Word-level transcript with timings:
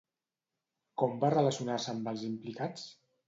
Com 1.01 1.13
va 1.25 1.31
relacionar-se 1.35 1.93
amb 1.95 2.11
els 2.13 2.25
implicats? 2.31 2.89